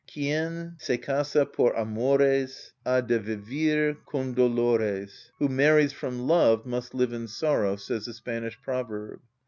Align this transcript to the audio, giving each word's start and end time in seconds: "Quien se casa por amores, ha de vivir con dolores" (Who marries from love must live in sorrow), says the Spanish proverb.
"Quien 0.11 0.77
se 0.79 0.97
casa 0.97 1.45
por 1.45 1.75
amores, 1.75 2.73
ha 2.83 3.01
de 3.01 3.19
vivir 3.19 3.97
con 4.03 4.33
dolores" 4.33 5.29
(Who 5.37 5.47
marries 5.47 5.93
from 5.93 6.21
love 6.27 6.65
must 6.65 6.95
live 6.95 7.13
in 7.13 7.27
sorrow), 7.27 7.75
says 7.75 8.05
the 8.05 8.13
Spanish 8.15 8.59
proverb. 8.63 9.19